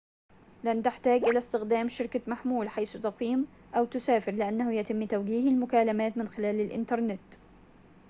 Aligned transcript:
لن 0.63 0.83
تحتاج 0.83 1.23
إلى 1.23 1.37
استخدام 1.37 1.89
شركة 1.89 2.21
محمول 2.27 2.69
حيث 2.69 2.97
تقيم 2.97 3.47
أو 3.75 3.85
تسافر 3.85 4.31
لأنه 4.31 4.73
يتم 4.73 5.05
توجيه 5.05 5.49
المكالمات 5.49 6.17
من 6.17 6.27
خلال 6.27 6.59
الإنترنت 6.61 7.23